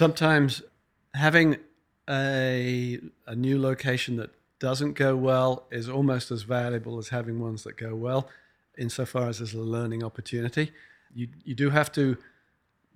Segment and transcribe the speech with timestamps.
[0.00, 0.62] sometimes
[1.12, 1.58] having
[2.08, 7.64] a, a new location that doesn't go well is almost as valuable as having ones
[7.64, 8.26] that go well,
[8.78, 10.72] insofar as there's a learning opportunity.
[11.14, 12.16] You, you do have to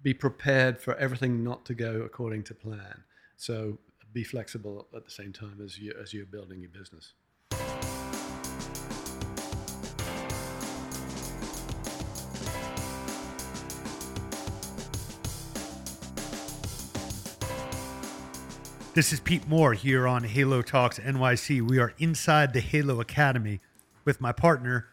[0.02, 3.04] be prepared for everything not to go according to plan.
[3.36, 3.76] So
[4.14, 7.12] be flexible at the same time as, you, as you're building your business.
[18.94, 21.60] This is Pete Moore here on Halo Talks NYC.
[21.60, 23.58] We are inside the Halo Academy
[24.04, 24.86] with my partner,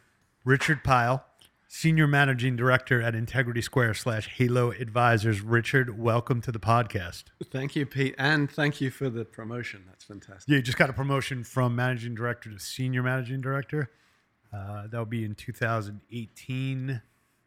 [0.43, 1.23] Richard Pyle,
[1.67, 5.41] Senior Managing Director at Integrity Square slash Halo Advisors.
[5.41, 7.25] Richard, welcome to the podcast.
[7.51, 9.83] Thank you, Pete, and thank you for the promotion.
[9.87, 10.49] That's fantastic.
[10.49, 13.91] Yeah, you just got a promotion from Managing Director to Senior Managing Director.
[14.51, 17.03] Uh, that'll be in 2018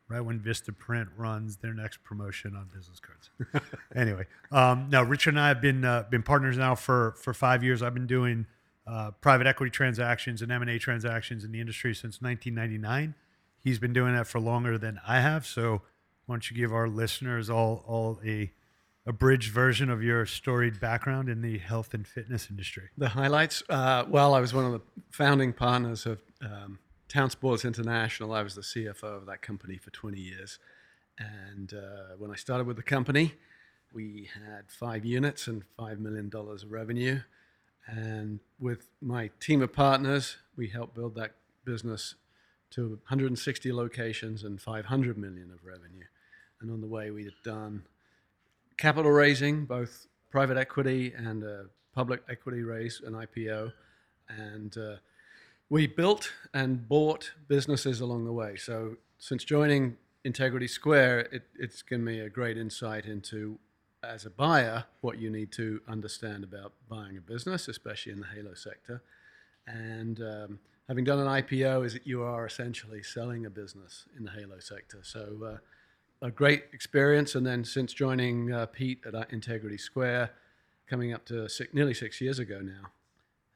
[0.08, 3.30] right when Vistaprint runs their next promotion on business cards.
[3.94, 7.62] anyway, um, now Richard and I have been uh, been partners now for for five
[7.62, 7.82] years.
[7.82, 8.46] I've been doing
[8.86, 13.14] uh, private equity transactions and M and A transactions in the industry since 1999.
[13.62, 15.46] He's been doing that for longer than I have.
[15.46, 15.82] So,
[16.26, 18.52] why don't you give our listeners all all a
[19.06, 22.90] abridged version of your storied background in the health and fitness industry?
[22.98, 23.62] The highlights.
[23.68, 26.78] Uh, well, I was one of the founding partners of um,
[27.14, 28.32] Town Sports International.
[28.32, 30.58] I was the CFO of that company for 20 years.
[31.16, 33.34] And uh, when I started with the company,
[33.92, 37.20] we had five units and $5 million of revenue.
[37.86, 42.16] And with my team of partners, we helped build that business
[42.70, 46.06] to 160 locations and 500 million of revenue.
[46.60, 47.84] And on the way, we had done
[48.76, 53.72] capital raising, both private equity and a public equity raise, an IPO.
[54.28, 54.96] And uh,
[55.70, 58.56] we built and bought businesses along the way.
[58.56, 63.58] So since joining Integrity Square, it, it's given me a great insight into,
[64.02, 68.26] as a buyer, what you need to understand about buying a business, especially in the
[68.26, 69.02] Halo sector.
[69.66, 74.24] And um, having done an IPO, is that you are essentially selling a business in
[74.24, 75.00] the Halo sector.
[75.02, 75.38] So
[76.22, 77.34] uh, a great experience.
[77.34, 80.30] And then since joining uh, Pete at Integrity Square,
[80.86, 82.90] coming up to six, nearly six years ago now,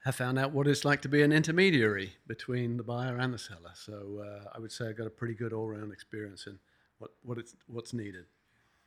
[0.05, 3.39] have found out what it's like to be an intermediary between the buyer and the
[3.39, 3.73] seller.
[3.75, 6.59] So uh, I would say I got a pretty good all-round experience in
[6.99, 8.25] what what it's what's needed.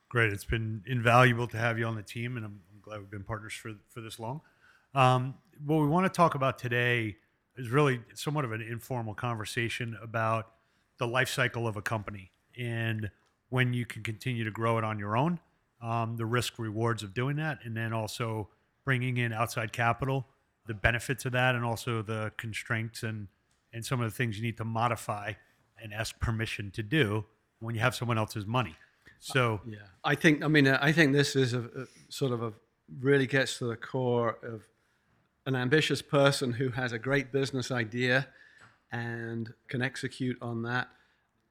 [0.10, 3.12] Great, it's been invaluable to have you on the team, and I'm, I'm glad we've
[3.12, 4.42] been partners for for this long.
[4.94, 5.36] Um,
[5.66, 7.18] what we want to talk about today
[7.58, 10.52] is really somewhat of an informal conversation about
[10.98, 13.10] the life cycle of a company and
[13.50, 15.40] when you can continue to grow it on your own,
[15.82, 18.50] um, the risk rewards of doing that, and then also
[18.86, 20.26] bringing in outside capital
[20.68, 23.28] the benefits of that and also the constraints and
[23.74, 25.34] and some of the things you need to modify
[25.82, 27.26] and ask permission to do
[27.60, 28.76] when you have someone else's money.
[29.20, 32.54] So yeah, I think I mean I think this is a, a sort of a
[33.00, 34.68] really gets to the core of
[35.46, 38.28] an ambitious person who has a great business idea
[38.92, 40.90] and can execute on that.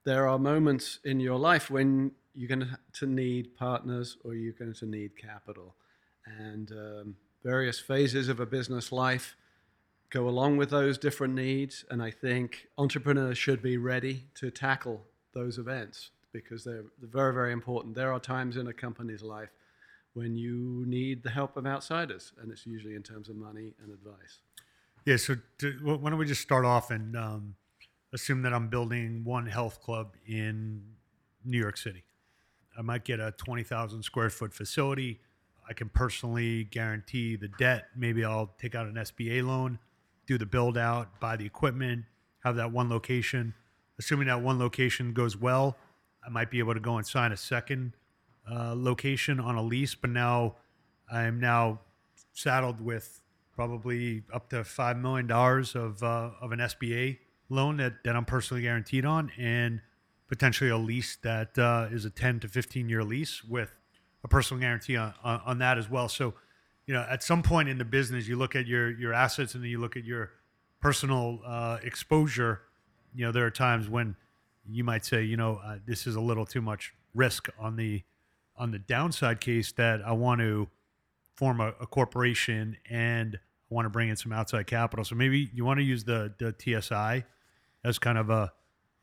[0.04, 4.74] There are moments in your life when you're going to need partners or you're going
[4.74, 5.76] to need capital,
[6.26, 9.36] and um, various phases of a business life
[10.10, 11.84] go along with those different needs.
[11.90, 15.02] And I think entrepreneurs should be ready to tackle
[15.32, 17.94] those events because they're, very, very important.
[17.94, 19.50] There are times in a company's life
[20.14, 23.92] when you need the help of outsiders, and it's usually in terms of money and
[23.92, 24.40] advice.
[25.04, 27.54] Yeah, so to, why don't we just start off and um,
[28.12, 30.82] assume that I'm building one health club in
[31.44, 32.04] New York City.
[32.76, 35.20] I might get a 20,000 square foot facility
[35.68, 37.88] I can personally guarantee the debt.
[37.96, 39.78] Maybe I'll take out an SBA loan,
[40.26, 42.04] do the build out, buy the equipment,
[42.44, 43.54] have that one location.
[43.98, 45.76] Assuming that one location goes well,
[46.24, 47.94] I might be able to go and sign a second
[48.50, 49.94] uh, location on a lease.
[49.94, 50.56] But now
[51.10, 51.80] I'm now
[52.32, 53.20] saddled with
[53.54, 57.18] probably up to five million dollars of uh, of an SBA
[57.50, 59.80] loan that, that I'm personally guaranteed on, and
[60.28, 63.74] potentially a lease that uh, is a 10 to 15 year lease with
[64.24, 66.08] a personal guarantee on, on, on that as well.
[66.08, 66.34] So,
[66.86, 69.62] you know, at some point in the business, you look at your your assets and
[69.62, 70.30] then you look at your
[70.80, 72.62] personal uh, exposure.
[73.14, 74.16] You know, there are times when
[74.68, 78.02] you might say, you know, uh, this is a little too much risk on the
[78.56, 80.68] on the downside case that I want to
[81.34, 85.04] form a, a corporation and I want to bring in some outside capital.
[85.04, 87.24] So maybe you want to use the the TSI
[87.84, 88.52] as kind of a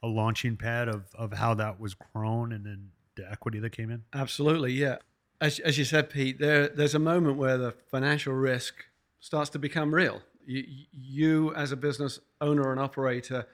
[0.04, 3.92] a launching pad of of how that was grown and then the equity that came
[3.92, 4.04] in?
[4.14, 4.98] Absolutely, yeah.
[5.40, 8.74] As, as you said, Pete, there, there's a moment where the financial risk
[9.20, 10.22] starts to become real.
[10.46, 13.46] You, you, as a business owner and operator,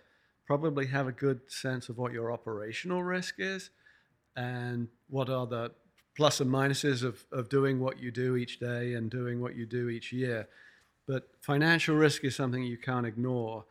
[0.46, 3.70] probably have a good sense of what your operational risk is
[4.36, 5.72] and what are the
[6.16, 9.66] plus and minuses of, of doing what you do each day and doing what you
[9.66, 10.48] do each year.
[11.08, 13.66] But financial risk is something you can't ignore.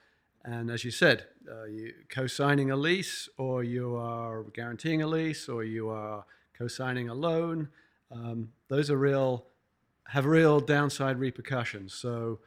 [0.45, 5.49] And as you said, uh, you co-signing a lease, or you are guaranteeing a lease,
[5.49, 6.25] or you are
[6.59, 7.69] co-signing a loan.
[8.13, 9.47] Um, those are real,
[10.09, 11.95] have real downside repercussions.
[11.95, 12.41] So,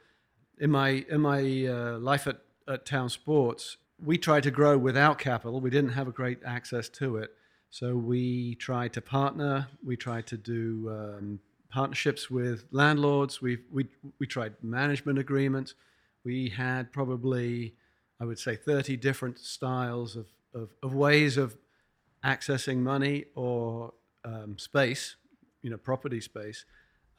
[0.58, 5.18] in my in my uh, life at, at Town Sports, we tried to grow without
[5.18, 5.60] capital.
[5.60, 7.30] We didn't have a great access to it,
[7.70, 9.68] so we tried to partner.
[9.84, 13.42] We tried to do um, partnerships with landlords.
[13.42, 13.86] We we
[14.18, 15.74] we tried management agreements.
[16.24, 17.74] We had probably
[18.20, 21.56] I would say, 30 different styles of, of, of ways of
[22.24, 23.92] accessing money or
[24.24, 25.16] um, space,
[25.66, 26.64] you know, property space.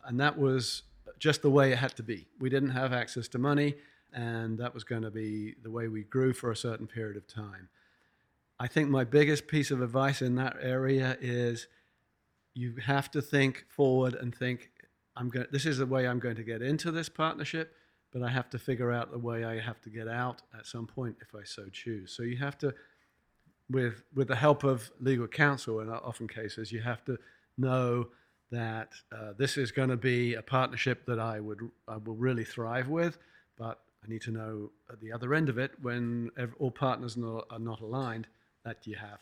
[0.06, 0.84] And that was
[1.20, 2.28] just the way it had to be.
[2.40, 3.76] We didn't have access to money,
[4.14, 7.28] and that was going to be the way we grew for a certain period of
[7.28, 7.70] time.
[8.60, 11.68] I think my biggest piece of advice in that area is
[12.54, 14.72] you have to think forward and think,
[15.16, 17.76] I'm going, this is the way I'm going to get into this partnership
[18.12, 20.88] but I have to figure out the way I have to get out at some
[20.88, 22.12] point if I so choose.
[22.12, 22.74] So you have to,
[23.70, 27.18] with with the help of legal counsel in often cases, you have to
[27.58, 28.08] know
[28.52, 32.46] that uh, this is going to be a partnership that I would I will really
[32.46, 33.18] thrive with,
[33.58, 37.60] but I need to know at the other end of it when all partners are
[37.60, 38.28] not aligned
[38.64, 39.20] that you have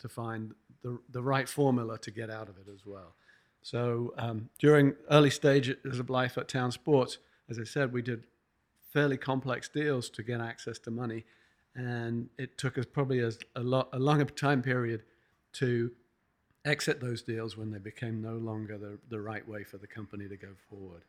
[0.00, 3.14] to find the the right formula to get out of it as well.
[3.62, 7.18] So um, during early stages of life at Town Sports
[7.48, 8.24] as I said, we did
[8.92, 11.24] fairly complex deals to get access to money,
[11.74, 15.02] and it took us probably a, a, lot, a longer time period
[15.54, 15.90] to
[16.64, 20.28] exit those deals when they became no longer the, the right way for the company
[20.28, 21.02] to go forward.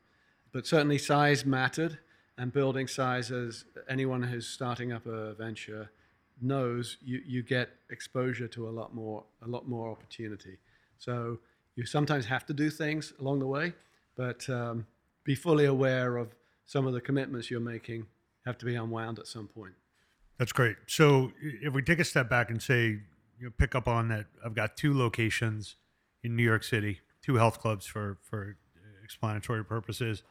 [0.52, 1.98] But certainly size mattered,
[2.38, 5.90] and building size, as anyone who's starting up a venture
[6.40, 10.58] knows, you, you get exposure to a lot more a lot more opportunity.
[10.98, 11.38] So
[11.76, 13.72] you sometimes have to do things along the way,
[14.16, 14.86] but um,
[15.24, 16.34] be fully aware of
[16.66, 18.06] some of the commitments you're making
[18.44, 19.74] have to be unwound at some point.
[20.38, 20.76] That's great.
[20.86, 23.00] So if we take a step back and say,
[23.38, 25.76] you know, pick up on that, I've got two locations
[26.22, 28.56] in New York City, two health clubs for for
[29.04, 30.22] explanatory purposes.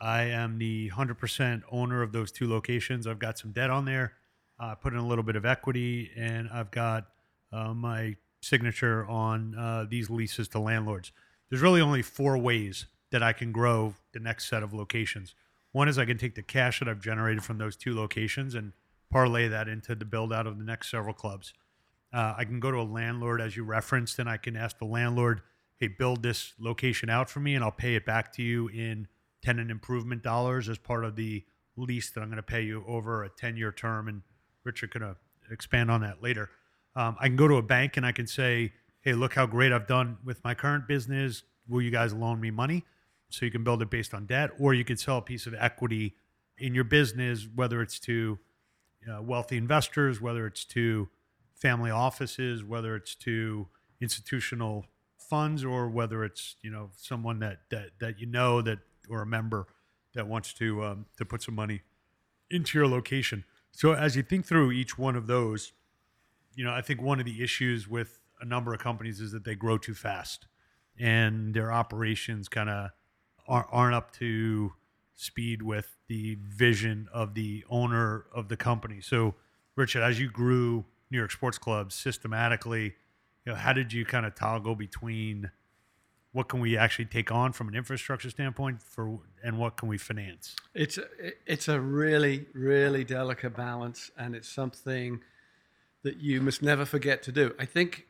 [0.00, 3.06] I am the 100% owner of those two locations.
[3.06, 4.14] I've got some debt on there.
[4.58, 7.08] I uh, put in a little bit of equity, and I've got
[7.52, 11.12] uh, my signature on uh, these leases to landlords.
[11.50, 15.34] There's really only four ways that I can grow the next set of locations.
[15.72, 18.72] One is I can take the cash that I've generated from those two locations and
[19.10, 21.52] parlay that into the build out of the next several clubs.
[22.12, 24.84] Uh, I can go to a landlord, as you referenced, and I can ask the
[24.84, 25.42] landlord,
[25.76, 29.06] hey, build this location out for me, and I'll pay it back to you in
[29.42, 31.44] tenant improvement dollars as part of the
[31.76, 34.08] lease that I'm going to pay you over a 10 year term.
[34.08, 34.22] And
[34.64, 35.14] Richard can uh,
[35.50, 36.50] expand on that later.
[36.94, 39.72] Um, I can go to a bank and I can say, hey, look how great
[39.72, 41.44] I've done with my current business.
[41.68, 42.84] Will you guys loan me money?
[43.30, 45.54] so you can build it based on debt, or you could sell a piece of
[45.54, 46.14] equity
[46.58, 48.38] in your business, whether it's to
[49.10, 51.08] uh, wealthy investors, whether it's to
[51.60, 53.68] family offices, whether it's to
[54.00, 54.86] institutional
[55.18, 58.78] funds, or whether it's you know someone that that that you know that
[59.08, 59.66] or a member
[60.14, 61.82] that wants to um, to put some money
[62.50, 63.44] into your location.
[63.72, 65.72] So as you think through each one of those,
[66.54, 69.44] you know I think one of the issues with a number of companies is that
[69.44, 70.46] they grow too fast
[70.98, 72.90] and their operations kind of
[73.48, 74.72] aren't up to
[75.14, 79.00] speed with the vision of the owner of the company.
[79.00, 79.34] So,
[79.76, 82.94] Richard, as you grew New York Sports Clubs systematically,
[83.44, 85.50] you know, how did you kind of toggle between
[86.32, 89.98] what can we actually take on from an infrastructure standpoint for and what can we
[89.98, 90.54] finance?
[90.74, 91.04] It's a,
[91.46, 95.20] it's a really really delicate balance, and it's something
[96.02, 97.54] that you must never forget to do.
[97.58, 98.06] I think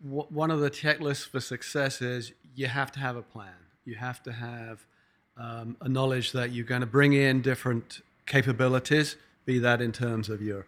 [0.00, 3.54] one of the checklists for success is you have to have a plan
[3.84, 4.84] you have to have
[5.36, 10.28] um, a knowledge that you're going to bring in different capabilities, be that in terms
[10.28, 10.66] of your,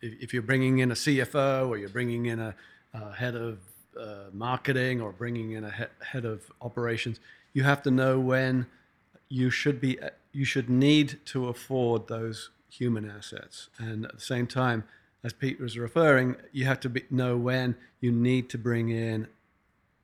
[0.00, 2.54] if, if you're bringing in a CFO or you're bringing in a,
[2.94, 3.58] a head of
[3.98, 7.20] uh, marketing or bringing in a he- head of operations,
[7.52, 8.66] you have to know when
[9.28, 9.98] you should be,
[10.32, 14.84] you should need to afford those human assets, and at the same time,
[15.22, 19.26] as Pete was referring, you have to be, know when you need to bring in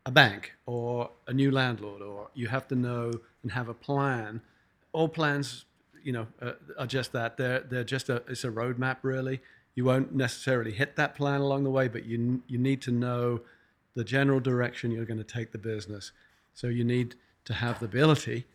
[0.05, 3.13] a bank or a new landlord, or you have to know
[3.43, 4.41] and have a plan.
[4.93, 5.65] All plans,
[6.03, 7.37] you know, uh, are just that.
[7.37, 9.41] They're they're just a it's a roadmap really.
[9.77, 13.43] You won't necessarily hit that plan along the way, but you you need to know
[13.95, 16.11] the general direction you're going to take the business.
[16.55, 17.15] So you need
[17.45, 18.47] to have the ability,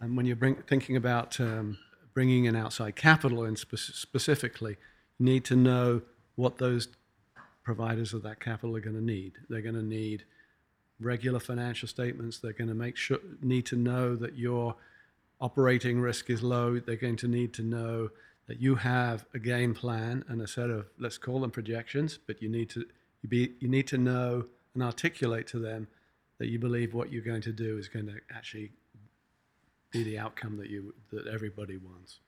[0.00, 1.78] and when you're bring, thinking about um,
[2.14, 4.76] bringing in outside capital, and spe- specifically,
[5.18, 6.02] you need to know
[6.34, 6.88] what those
[7.62, 9.34] providers of that capital are going to need.
[9.48, 10.24] They're going to need
[11.00, 12.38] regular financial statements.
[12.38, 14.76] They're going to make sure need to know that your
[15.40, 16.78] operating risk is low.
[16.78, 18.10] They're going to need to know
[18.46, 22.40] that you have a game plan and a set of let's call them projections, but
[22.40, 22.84] you need to
[23.22, 25.88] you be you need to know and articulate to them
[26.38, 28.70] that you believe what you're going to do is going to actually
[29.90, 32.20] be the outcome that you that everybody wants.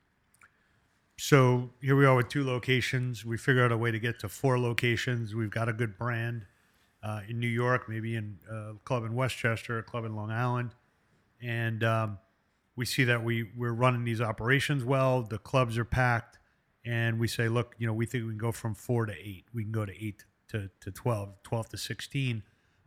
[1.17, 3.25] So here we are with two locations.
[3.25, 5.35] We figure out a way to get to four locations.
[5.35, 6.45] We've got a good brand
[7.03, 10.71] uh, in New York, maybe in a club in Westchester, a club in Long Island,
[11.41, 12.17] and um,
[12.79, 15.21] we see that we we're running these operations well.
[15.21, 16.39] The clubs are packed,
[16.85, 19.43] and we say, look, you know, we think we can go from four to eight.
[19.53, 22.41] We can go to eight to, to 12, 12 to 16.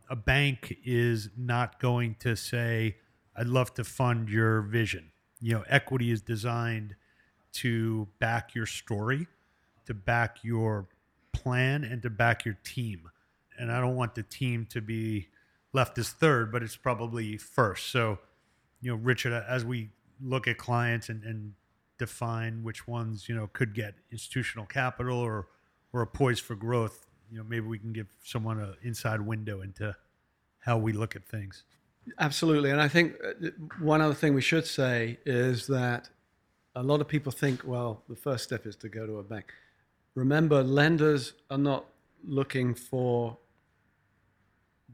[0.09, 2.97] A bank is not going to say,
[3.37, 5.11] I'd love to fund your vision.
[5.39, 6.95] You know, equity is designed
[7.53, 9.27] to back your story,
[9.85, 10.87] to back your
[11.33, 13.11] plan, and to back your team.
[13.59, 15.27] And I don't want the team to be
[15.71, 17.91] left as third, but it's probably first.
[17.91, 18.17] So,
[18.83, 19.89] you know, Richard, as we
[20.21, 21.53] look at clients and, and
[21.97, 25.47] define which ones, you know, could get institutional capital or,
[25.93, 29.61] or are poised for growth, you know, maybe we can give someone an inside window
[29.61, 29.95] into
[30.59, 31.63] how we look at things.
[32.19, 32.71] Absolutely.
[32.71, 33.49] And I think uh,
[33.79, 36.09] one other thing we should say is that
[36.75, 39.45] a lot of people think, well, the first step is to go to a bank.
[40.15, 41.85] Remember, lenders are not
[42.25, 43.37] looking for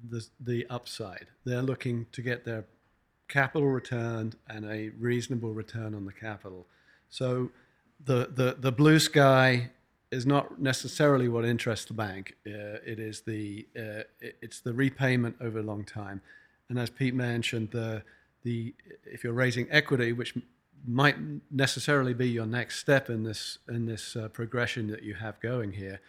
[0.09, 1.27] the, the upside.
[1.43, 2.65] They're looking to get their
[3.29, 6.67] capital returned and a reasonable return on the capital.
[7.09, 7.51] So
[8.03, 9.71] the, the, the blue sky
[10.11, 12.35] is not necessarily what interests the bank.
[12.45, 16.21] Uh, it is the uh, it's the repayment over a long time,
[16.69, 18.01] and as Pete mentioned, the
[18.43, 18.73] the
[19.05, 20.35] if you're raising equity, which
[20.87, 21.15] might
[21.51, 25.73] necessarily be your next step in this in this uh, progression that you have going
[25.73, 26.01] here,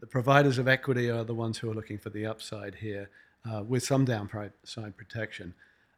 [0.00, 3.08] the providers of equity are the ones who are looking for the upside here,
[3.50, 4.52] uh, with some downside
[4.96, 5.54] protection.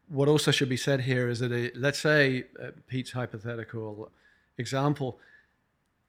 [0.09, 4.11] What also should be said here is that let's say uh, Pete's hypothetical
[4.57, 5.19] example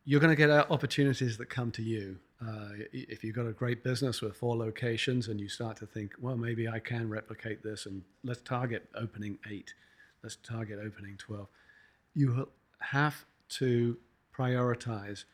[0.04, 2.18] you're going to get opportunities that come to you.
[2.46, 6.12] Uh, if you've got a great business with four locations and you start to think,
[6.20, 9.72] well, maybe I can replicate this and let's target opening eight,
[10.22, 11.46] let's target opening 12.
[12.14, 12.48] You
[12.80, 13.96] have to
[14.36, 15.24] prioritize.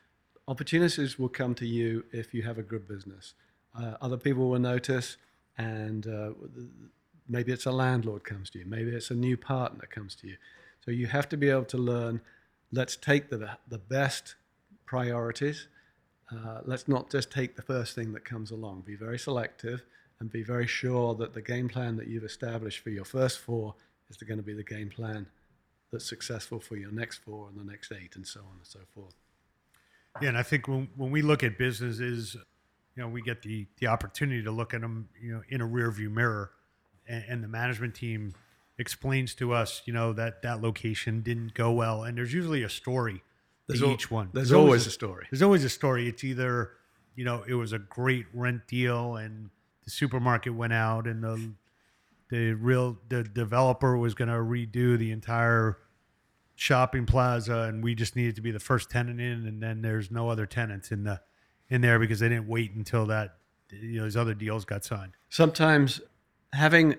[0.47, 3.35] Opportunities will come to you if you have a good business.
[3.77, 5.17] Uh, other people will notice,
[5.59, 6.31] and uh,
[7.31, 10.37] maybe it's a landlord comes to you, maybe it's a new partner comes to you.
[10.85, 12.21] So you have to be able to learn.
[12.73, 14.35] Let's take the the best
[14.87, 15.69] priorities.
[16.31, 18.83] Uh, let's not just take the first thing that comes along.
[18.83, 19.83] Be very selective
[20.21, 23.75] and be very sure that the game plan that you've established for your first four
[24.11, 25.27] is going to be the game plan
[25.91, 28.81] that's successful for your next four and the next eight and so on and so
[28.95, 29.15] forth.
[30.21, 32.35] Yeah, and I think when, when we look at businesses,
[32.97, 35.67] you know, we get the, the opportunity to look at them, you know, in a
[35.67, 36.51] rear view mirror
[37.11, 38.35] and, and the management team
[38.79, 42.05] explains to us, you know, that that location didn't go well.
[42.05, 43.23] And there's usually a story
[43.67, 44.31] there's each one.
[44.33, 45.27] There's, there's always, always a, a story.
[45.31, 46.09] There's always a story.
[46.09, 46.71] It's either,
[47.15, 49.51] you know, it was a great rent deal and
[49.85, 51.53] the supermarket went out and the
[52.31, 55.79] the real the developer was going to redo the entire
[56.55, 60.11] shopping plaza and we just needed to be the first tenant in and then there's
[60.11, 61.21] no other tenants in the
[61.71, 63.37] in there because they didn't wait until that
[63.71, 65.13] you know those other deals got signed.
[65.29, 66.01] Sometimes
[66.53, 66.97] having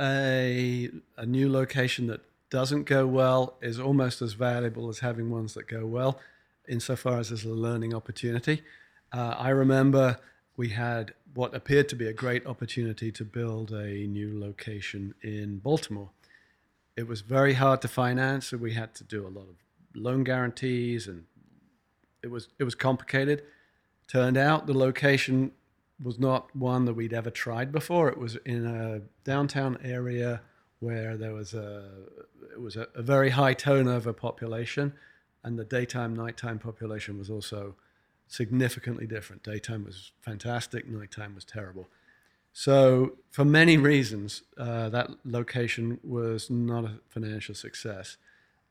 [0.00, 5.54] a a new location that doesn't go well is almost as valuable as having ones
[5.54, 6.20] that go well,
[6.68, 8.62] insofar as there's a learning opportunity.
[9.12, 10.18] Uh, I remember
[10.56, 15.58] we had what appeared to be a great opportunity to build a new location in
[15.58, 16.10] Baltimore.
[16.94, 19.56] It was very hard to finance, so we had to do a lot of
[19.94, 21.24] loan guarantees, and
[22.22, 23.42] it was it was complicated.
[24.08, 25.52] Turned out the location
[26.02, 28.08] was not one that we'd ever tried before.
[28.08, 30.42] It was in a downtown area
[30.80, 31.84] where there was a
[32.52, 34.92] it was a, a, very high turnover population,
[35.44, 37.76] and the daytime nighttime population was also
[38.26, 39.44] significantly different.
[39.44, 41.88] Daytime was fantastic, nighttime was terrible.
[42.52, 48.16] So, for many reasons, uh, that location was not a financial success.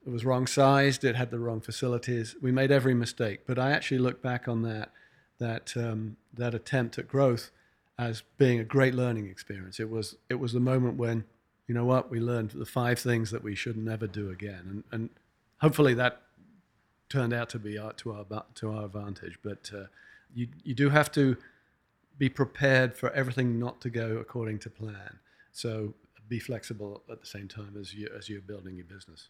[0.05, 1.03] It was wrong sized.
[1.03, 2.35] It had the wrong facilities.
[2.41, 3.41] We made every mistake.
[3.47, 4.91] But I actually look back on that
[5.39, 7.51] that um, that attempt at growth
[7.97, 9.79] as being a great learning experience.
[9.79, 11.25] It was it was the moment when
[11.67, 12.09] you know what?
[12.09, 15.09] We learned the five things that we should never do again, and and
[15.59, 16.21] hopefully that
[17.09, 19.38] turned out to be our, to our to our advantage.
[19.43, 19.85] But uh,
[20.33, 21.38] you you do have to
[22.17, 25.19] be prepared for everything not to go according to plan.
[25.51, 25.93] So
[26.27, 29.29] be flexible at the same time as you as you're building your business.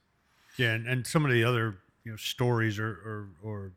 [0.57, 3.71] Yeah, and, and some of the other you know stories or, or, or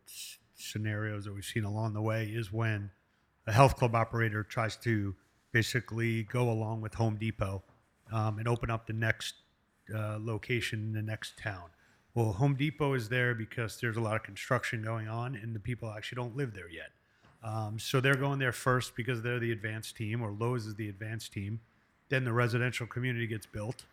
[0.55, 2.91] scenarios that we've seen along the way is when
[3.47, 5.15] a health club operator tries to
[5.53, 7.63] basically go along with Home Depot
[8.13, 9.35] um, and open up the next
[9.95, 11.71] uh, location in the next town.
[12.15, 15.61] Well, Home Depot is there because there's a lot of construction going on, and the
[15.61, 16.91] people actually don't live there yet.
[17.43, 20.89] Um, so they're going there first because they're the advanced team, or Lowe's is the
[20.89, 21.61] advanced team.
[22.09, 23.85] Then the residential community gets built,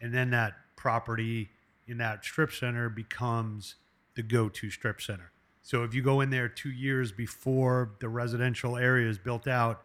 [0.00, 1.48] and then that property
[1.88, 3.76] in that strip center becomes
[4.14, 5.32] the go-to strip center.
[5.62, 9.82] So if you go in there two years before the residential area is built out,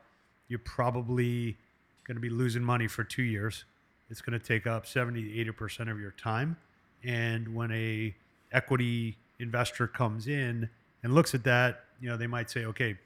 [0.48, 1.58] you're probably
[2.08, 3.66] going to be losing money for two years.
[4.10, 6.58] It's going to take up 70 to 80% of your time.
[7.04, 8.16] And when a
[8.52, 10.70] equity investor comes in
[11.04, 12.98] and looks at that, you know, they might say, okay,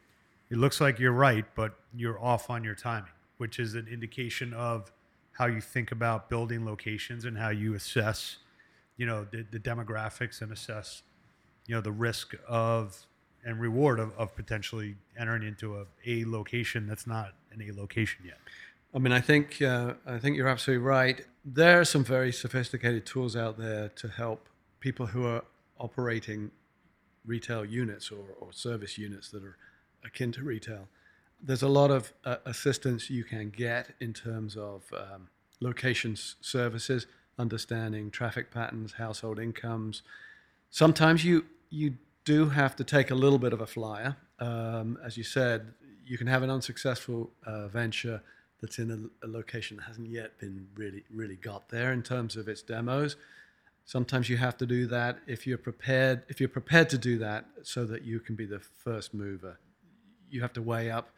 [0.50, 4.54] it looks like you're right, but you're off on your timing, which is an indication
[4.54, 4.92] of
[5.34, 8.38] how you think about building locations and how you assess,
[8.98, 11.04] you know, the, the demographics and assess,
[11.70, 13.06] you know, the risk of
[13.46, 18.26] and reward of, of potentially entering into a, a location that's not an A location
[18.26, 18.40] yet.
[18.94, 21.22] I mean, I think uh, I think you're absolutely right.
[21.46, 24.50] There are some very sophisticated tools out there to help
[24.80, 25.44] people who are
[25.80, 26.50] operating
[27.24, 29.56] retail units or, or service units that are
[30.04, 30.88] akin to retail.
[31.40, 35.28] There's a lot of uh, assistance you can get in terms of um,
[35.62, 37.06] locations services,
[37.38, 40.02] understanding traffic patterns, household incomes.
[40.72, 44.18] Sometimes you you do have to take a little bit of a flyer.
[44.40, 45.74] Um, as you said,
[46.06, 48.22] you can have an unsuccessful uh, venture
[48.62, 52.36] that's in a, a, location that hasn't yet been really really got there in terms
[52.36, 53.16] of its demos.
[53.86, 57.46] Sometimes you have to do that if you're prepared if you're prepared to do that
[57.64, 59.60] so that you can be the first mover.
[60.30, 61.10] You have to weigh up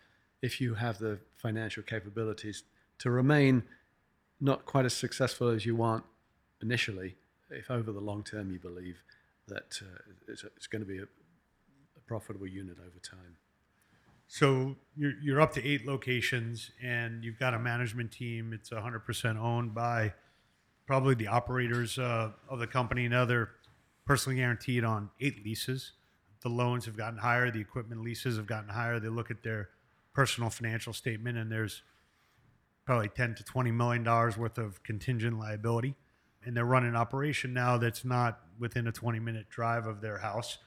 [0.41, 2.63] if you have the financial capabilities
[3.00, 3.63] to remain
[4.39, 6.03] not quite as successful as you want
[6.62, 7.15] initially
[7.50, 9.01] if over the long term you believe
[9.48, 13.38] that uh, it's, it's, going to be a, a profitable unit over time.
[14.27, 18.53] So you're, you're up to eight locations and you've got a management team.
[18.53, 20.13] It's 100% owned by
[20.86, 23.07] probably the operators uh, of the company.
[23.07, 23.50] Now they're
[24.05, 25.94] personally guaranteed on eight leases.
[26.42, 29.00] The loans have gotten higher, the equipment leases have gotten higher.
[29.00, 29.70] They look at their
[30.13, 31.83] personal financial statement and there's
[32.85, 35.96] probably 10 to 20 million dollars worth of contingent liability
[36.44, 40.19] and they're running an operation now that's not within a 20 minute drive of their
[40.19, 40.59] house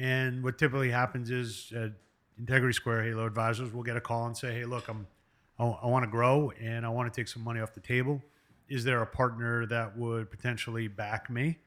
[0.00, 1.88] and what typically happens is uh,
[2.38, 5.06] Integrity Square Halo Advisors will get a call and say, "Hey, look, I'm
[5.58, 8.22] I, I want to grow and I want to take some money off the table.
[8.68, 11.58] Is there a partner that would potentially back me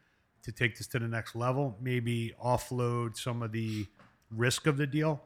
[0.42, 1.78] to take this to the next level?
[1.80, 3.86] Maybe offload some of the
[4.32, 5.22] risk of the deal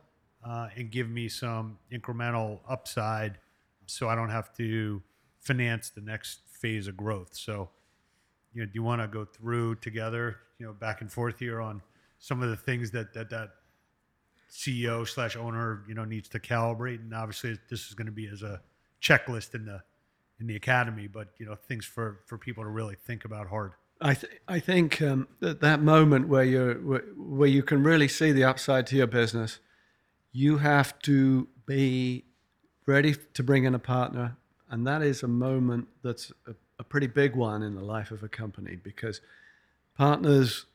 [0.46, 3.38] uh, and give me some incremental upside,
[3.86, 5.02] so I don't have to
[5.40, 7.70] finance the next phase of growth." So,
[8.54, 11.62] you know, do you want to go through together, you know, back and forth here
[11.62, 11.82] on
[12.20, 13.50] some of the things that that that
[14.50, 17.00] CEO slash owner, you know, needs to calibrate.
[17.00, 18.62] And obviously, this is going to be as a
[19.02, 19.82] checklist in the
[20.40, 23.74] in the academy, but you know, things for for people to really think about hard.
[24.00, 28.08] I th- I think um, that that moment where you're where, where you can really
[28.08, 29.60] see the upside to your business,
[30.32, 32.26] you have to be
[32.86, 34.38] ready to bring in a partner,
[34.70, 38.24] and that is a moment that's a, a pretty big one in the life of
[38.24, 39.20] a company because
[39.98, 40.66] partners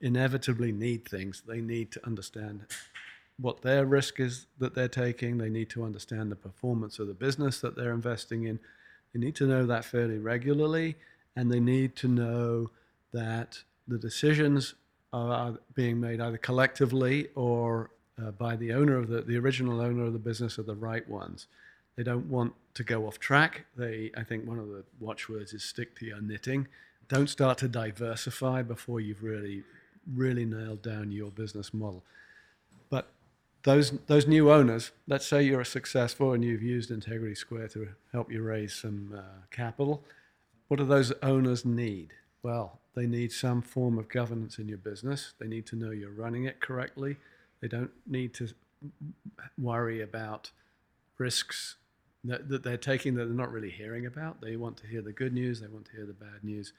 [0.00, 1.42] inevitably need things.
[1.46, 2.66] They need to understand
[3.38, 5.38] what their risk is that they're taking.
[5.38, 8.58] They need to understand the performance of the business that they're investing in.
[9.12, 10.96] They need to know that fairly regularly,
[11.36, 12.70] and they need to know
[13.12, 14.74] that the decisions
[15.12, 17.90] are being made either collectively or
[18.22, 21.06] uh, by the owner of the, the original owner of the business are the right
[21.08, 21.48] ones.
[21.96, 23.66] They don't want to go off track.
[23.76, 26.68] They, I think one of the watchwords is stick to your knitting.
[27.12, 29.64] Don't start to diversify before you've really,
[30.14, 32.02] really nailed down your business model.
[32.88, 33.12] But
[33.64, 38.32] those those new owners, let's say you're successful and you've used Integrity Square to help
[38.32, 40.02] you raise some uh, capital.
[40.68, 42.14] What do those owners need?
[42.42, 45.34] Well, they need some form of governance in your business.
[45.38, 47.18] They need to know you're running it correctly.
[47.60, 48.48] They don't need to
[49.58, 50.50] worry about
[51.18, 51.76] risks
[52.24, 54.40] that, that they're taking that they're not really hearing about.
[54.40, 55.60] They want to hear the good news.
[55.60, 56.72] They want to hear the bad news.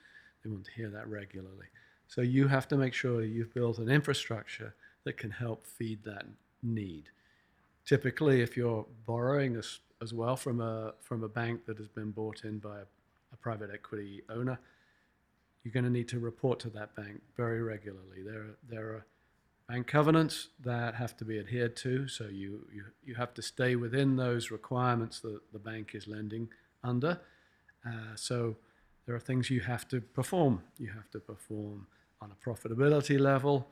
[0.44, 1.66] They want to hear that regularly.
[2.06, 6.26] So you have to make sure you've built an infrastructure that can help feed that
[6.62, 7.04] need.
[7.86, 12.10] Typically, if you're borrowing as, as well from a, from a bank that has been
[12.10, 12.86] bought in by a,
[13.32, 14.58] a private equity owner,
[15.62, 18.22] you're going to need to report to that bank very regularly.
[18.22, 19.06] There, there are
[19.68, 23.76] bank covenants that have to be adhered to, so you, you, you have to stay
[23.76, 26.48] within those requirements that the bank is lending
[26.82, 27.18] under.
[27.86, 28.56] Uh, so
[29.06, 30.62] there are things you have to perform.
[30.78, 31.86] You have to perform
[32.20, 33.66] on a profitability level.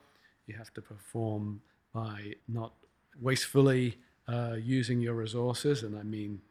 [0.47, 1.61] You have to perform
[1.93, 2.73] by not
[3.21, 6.41] wastefully uh, using your resources, and I mean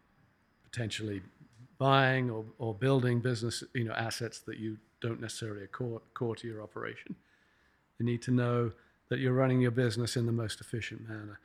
[0.64, 1.22] potentially
[1.78, 6.46] buying or, or building business, you know, assets that you don't necessarily core, core to
[6.46, 7.14] your operation.
[7.98, 8.72] You need to know
[9.08, 11.40] that you're running your business in the most efficient manner.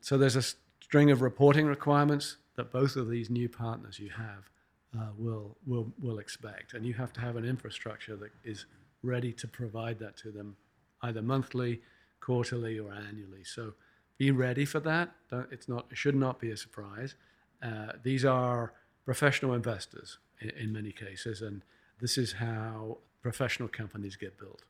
[0.00, 4.50] So there's a string of reporting requirements that both of these new partners you have
[4.98, 6.74] uh, will, will, will expect.
[6.74, 8.66] And you have to have an infrastructure that is
[9.02, 10.56] ready to provide that to them
[11.02, 11.80] either monthly,
[12.20, 13.44] quarterly, or annually.
[13.44, 13.74] So
[14.18, 15.12] be ready for that.
[15.30, 17.14] Don't, it's not, it should not be a surprise.
[17.62, 18.72] Uh, these are
[19.04, 21.62] professional investors in, in many cases, and
[22.00, 24.62] this is how professional companies get built.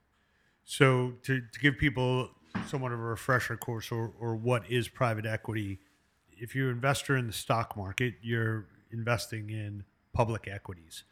[0.65, 2.31] So, to, to give people
[2.67, 5.81] somewhat of a refresher course, or, or what is private equity,
[6.31, 11.05] if you're an investor in the stock market, you're investing in public equities.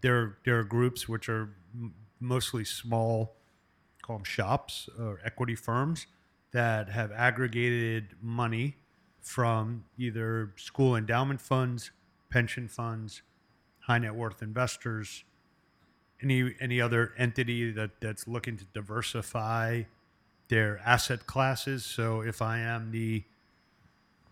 [0.00, 3.36] There, there are groups which are m- mostly small,
[4.02, 6.06] call them shops or equity firms
[6.52, 8.76] that have aggregated money
[9.20, 11.90] from either school endowment funds,
[12.30, 13.22] pension funds,
[13.80, 15.24] high net worth investors,
[16.22, 19.82] any any other entity that that's looking to diversify
[20.48, 21.84] their asset classes.
[21.84, 23.24] So if I am the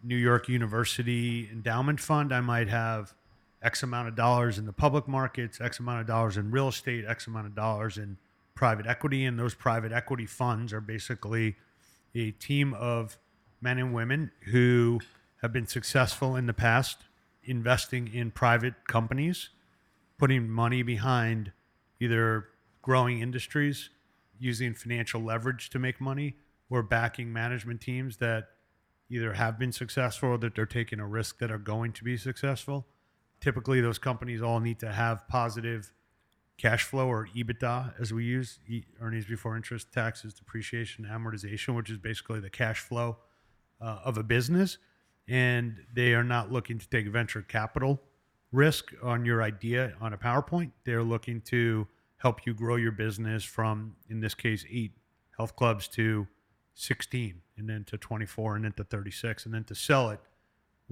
[0.03, 3.15] New York University Endowment Fund, I might have
[3.63, 7.05] X amount of dollars in the public markets, X amount of dollars in real estate,
[7.07, 8.17] X amount of dollars in
[8.55, 9.25] private equity.
[9.25, 11.57] And those private equity funds are basically
[12.15, 13.19] a team of
[13.61, 15.01] men and women who
[15.41, 16.99] have been successful in the past
[17.45, 19.51] investing in private companies,
[20.19, 21.53] putting money behind
[22.01, 22.49] either
[22.83, 23.91] growing industries,
[24.39, 26.37] using financial leverage to make money,
[26.69, 28.49] or backing management teams that
[29.11, 32.17] either have been successful or that they're taking a risk that are going to be
[32.17, 32.87] successful.
[33.43, 35.93] Typically, those companies all need to have positive
[36.59, 38.61] cash flow or EBITDA, as we use
[39.01, 43.17] earnings before interest, taxes, depreciation, amortization, which is basically the cash flow
[43.81, 44.79] uh, of a business.
[45.27, 48.01] And they are not looking to take venture capital
[48.53, 50.71] risk on your idea on a PowerPoint.
[50.85, 54.93] They're looking to help you grow your business from, in this case, eight
[55.37, 56.29] health clubs to
[56.75, 60.21] 16, and then to 24, and then to 36, and then to sell it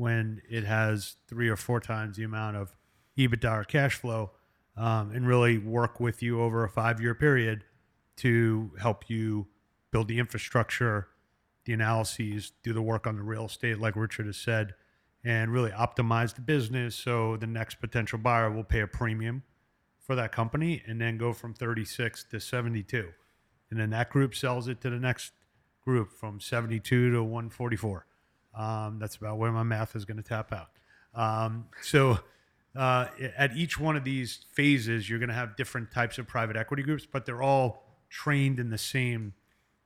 [0.00, 2.74] when it has three or four times the amount of
[3.18, 4.30] EBITDA or cash flow,
[4.74, 7.64] um, and really work with you over a five year period
[8.16, 9.46] to help you
[9.90, 11.08] build the infrastructure,
[11.66, 14.74] the analyses, do the work on the real estate, like Richard has said,
[15.22, 19.42] and really optimize the business so the next potential buyer will pay a premium
[19.98, 23.10] for that company and then go from 36 to 72.
[23.70, 25.32] And then that group sells it to the next
[25.84, 28.06] group from 72 to 144.
[28.56, 30.70] Um, that's about where my math is going to tap out.
[31.14, 32.18] Um, so
[32.76, 36.56] uh, at each one of these phases, you're going to have different types of private
[36.56, 39.34] equity groups, but they're all trained in the same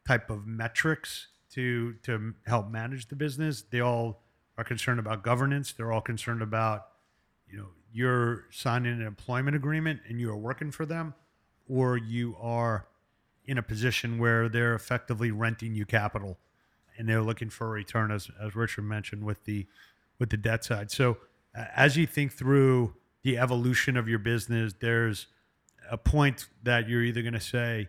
[0.07, 3.62] type of metrics to to help manage the business.
[3.70, 4.22] They all
[4.59, 5.72] are concerned about governance.
[5.72, 6.87] They're all concerned about,
[7.50, 11.14] you know, you're signing an employment agreement and you are working for them,
[11.68, 12.87] or you are
[13.46, 16.38] in a position where they're effectively renting you capital
[16.96, 19.66] and they're looking for a return as, as richard mentioned with the
[20.18, 21.16] with the debt side so
[21.57, 25.26] uh, as you think through the evolution of your business there's
[25.90, 27.88] a point that you're either going to say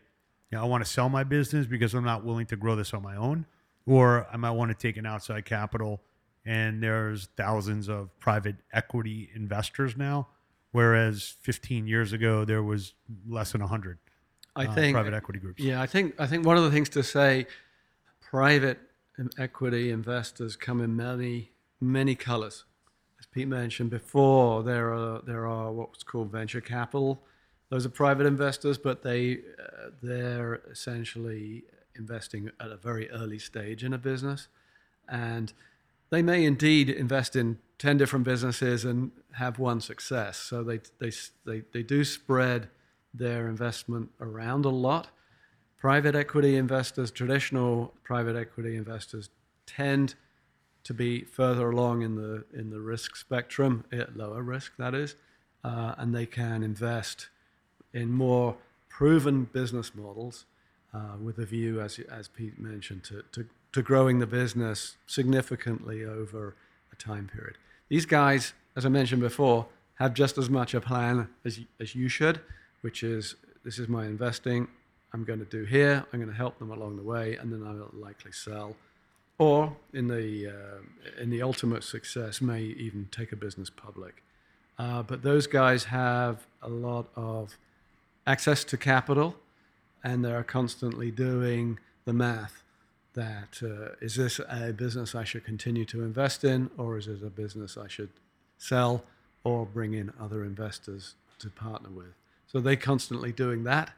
[0.51, 2.93] you know, i want to sell my business because i'm not willing to grow this
[2.93, 3.45] on my own
[3.85, 6.01] or i might want to take an outside capital
[6.45, 10.27] and there's thousands of private equity investors now
[10.71, 12.93] whereas 15 years ago there was
[13.27, 13.97] less than 100
[14.55, 15.61] I uh, think private equity groups.
[15.61, 17.47] Yeah, I think I think one of the things to say,
[18.21, 18.79] private
[19.37, 21.51] equity investors come in many
[21.81, 22.65] many colors.
[23.19, 27.23] As Pete mentioned before, there are there are what's called venture capital.
[27.69, 31.63] Those are private investors, but they uh, they're essentially
[31.95, 34.47] investing at a very early stage in a business,
[35.07, 35.53] and
[36.09, 40.37] they may indeed invest in ten different businesses and have one success.
[40.37, 41.11] So they they
[41.45, 42.69] they, they do spread
[43.13, 45.07] their investment around a lot.
[45.85, 49.29] Private equity investors, traditional private equity investors,
[49.67, 50.15] tend
[50.83, 55.13] to be further along in the in the risk spectrum, at lower risk that is,
[55.63, 57.29] uh, and they can invest
[57.93, 58.57] in more
[58.89, 60.45] proven business models
[60.91, 66.03] uh, with a view, as as Pete mentioned, to, to to growing the business significantly
[66.03, 66.55] over
[66.91, 67.59] a time period.
[67.89, 69.67] These guys, as I mentioned before,
[69.99, 72.41] have just as much a plan as as you should
[72.85, 74.67] which is this is my investing.
[75.13, 76.05] I'm going to do here.
[76.11, 78.75] I'm going to help them along the way, and then I will likely sell,
[79.37, 84.23] or in the uh, in the ultimate success, may even take a business public.
[84.77, 87.57] Uh, but those guys have a lot of
[88.27, 89.35] access to capital,
[90.03, 92.63] and they're constantly doing the math.
[93.13, 97.23] That uh, is this a business I should continue to invest in, or is it
[97.23, 98.09] a business I should
[98.57, 99.05] sell,
[99.45, 102.13] or bring in other investors to partner with.
[102.47, 103.91] So they're constantly doing that,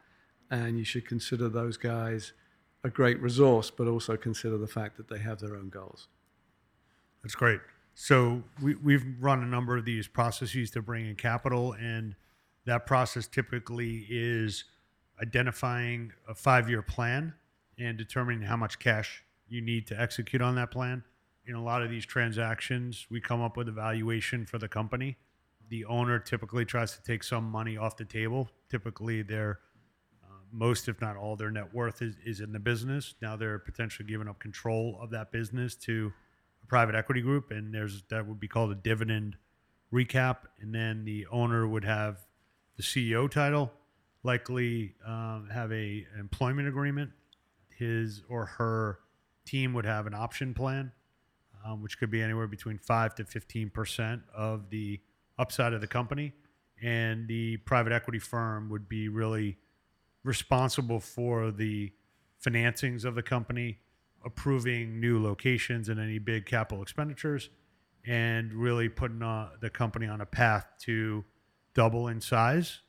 [0.50, 2.32] and you should consider those guys
[2.84, 6.08] a great resource, but also consider the fact that they have their own goals.
[7.22, 7.60] That's great.
[7.94, 12.14] So we, we've run a number of these processes to bring in capital, and
[12.64, 14.64] that process typically is
[15.20, 17.34] identifying a five-year plan
[17.76, 21.02] and determining how much cash you need to execute on that plan.
[21.46, 25.16] In a lot of these transactions, we come up with a valuation for the company.
[25.68, 28.48] The owner typically tries to take some money off the table.
[28.70, 29.54] Typically, their uh,
[30.52, 33.14] most, if not all, their net worth is, is in the business.
[33.20, 36.12] Now they're potentially giving up control of that business to
[36.62, 39.36] a private equity group, and there's that would be called a dividend
[39.92, 40.38] recap.
[40.60, 42.18] And then the owner would have
[42.76, 43.72] the CEO title,
[44.22, 47.10] likely um, have a employment agreement.
[47.76, 48.98] His or her
[49.44, 50.92] team would have an option plan,
[51.64, 55.00] um, which could be anywhere between five to fifteen percent of the
[55.38, 56.32] upside of the company,
[56.82, 59.58] and the private equity firm would be really
[60.24, 61.92] responsible for the
[62.44, 63.78] financings of the company,
[64.24, 67.50] approving new locations and any big capital expenditures,
[68.06, 71.24] and really putting uh, the company on a path to
[71.74, 72.80] double in size,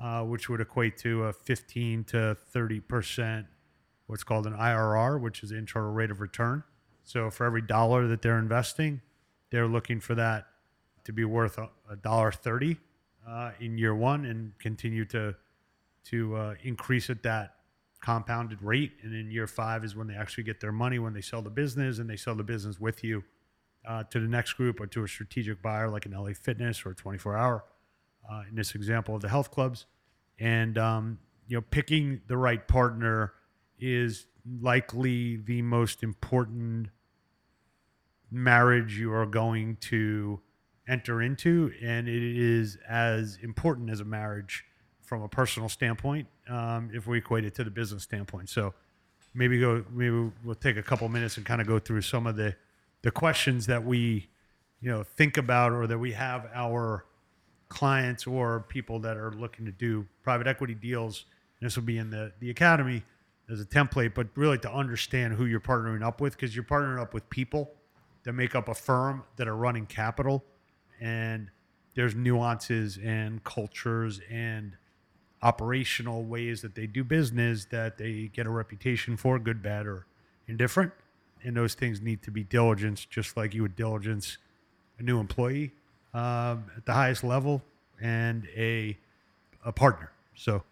[0.00, 3.46] uh, which would equate to a 15 to 30 percent,
[4.06, 6.62] what's called an IRR, which is internal rate of return.
[7.04, 9.00] So for every dollar that they're investing,
[9.50, 10.46] they're looking for that
[11.04, 12.78] to be worth a dollar thirty
[13.26, 15.36] uh, in year one and continue to
[16.10, 17.54] to uh, increase at that
[18.00, 18.92] compounded rate.
[19.02, 21.50] And in year five is when they actually get their money when they sell the
[21.50, 23.24] business and they sell the business with you
[23.86, 26.94] uh, to the next group or to a strategic buyer like an LA Fitness or
[26.94, 27.64] 24 Hour.
[28.28, 29.86] Uh, in this example of the health clubs,
[30.40, 31.16] and um,
[31.46, 33.32] you know, picking the right partner
[33.78, 34.26] is
[34.60, 36.88] likely the most important
[38.28, 40.40] marriage you are going to
[40.88, 44.64] enter into, and it is as important as a marriage
[45.06, 48.48] from a personal standpoint um, if we equate it to the business standpoint.
[48.48, 48.74] So
[49.34, 52.36] maybe go maybe we'll take a couple minutes and kind of go through some of
[52.36, 52.54] the
[53.02, 54.28] the questions that we
[54.80, 57.06] you know think about or that we have our
[57.68, 61.24] clients or people that are looking to do private equity deals.
[61.60, 63.02] And this will be in the the academy
[63.48, 67.00] as a template, but really to understand who you're partnering up with because you're partnering
[67.00, 67.70] up with people
[68.24, 70.44] that make up a firm that are running capital
[71.00, 71.48] and
[71.94, 74.76] there's nuances and cultures and
[75.42, 80.06] operational ways that they do business that they get a reputation for, good, bad, or
[80.48, 80.92] indifferent.
[81.44, 84.38] And those things need to be diligence, just like you would diligence
[84.98, 85.72] a new employee
[86.14, 87.62] um, at the highest level
[88.00, 88.96] and a
[89.64, 90.10] a partner.
[90.34, 90.62] So,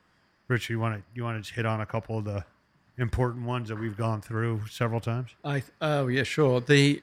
[0.49, 2.45] Rich, you want to you want to hit on a couple of the
[2.97, 5.31] important ones that we've gone through several times?
[5.45, 6.61] I oh yeah, sure.
[6.61, 7.03] The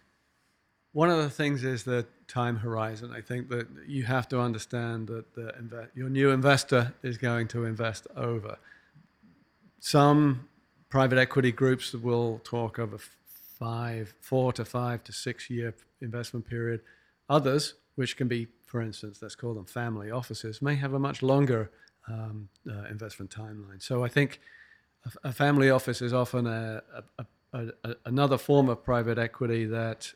[0.94, 3.14] one of the things is the time horizon.
[3.16, 7.66] I think that you have to understand that the your new investor is going to
[7.66, 8.58] invest over.
[9.80, 10.48] Some
[10.90, 13.00] private equity groups will talk of a
[13.60, 16.82] five, four to five to six year investment period.
[17.30, 21.24] Others, which can be, for instance, let's call them family offices, may have a much
[21.24, 21.72] longer
[22.08, 23.82] um, uh, investment timeline.
[23.82, 24.42] So I think
[25.06, 26.82] a, a family office is often a,
[27.54, 30.14] a, another form of private equity that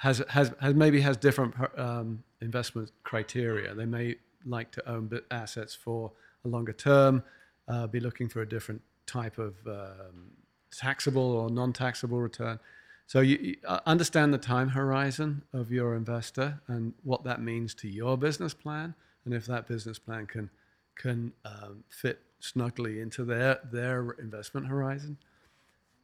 [0.00, 3.74] has has, has maybe has different um, investment criteria.
[3.74, 6.10] They may like to own assets for
[6.46, 7.22] a longer term,
[7.68, 10.30] uh, be looking for a different type of um,
[10.72, 12.58] taxable or non-taxable return.
[13.08, 17.74] So you, you, uh, understand the time horizon of your investor and what that means
[17.74, 18.94] to your business plan,
[19.26, 20.48] and if that business plan can
[20.96, 25.18] can um, fit snugly into their their investment horizon.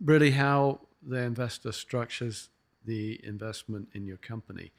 [0.05, 2.51] Really, how the investor structures
[2.87, 4.73] the investment in your company.